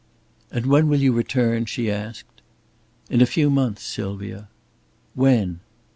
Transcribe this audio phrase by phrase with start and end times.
[0.49, 2.41] "And when will you return?" she asked.
[3.11, 4.47] "In a few months, Sylvia."
[5.13, 5.59] "When?"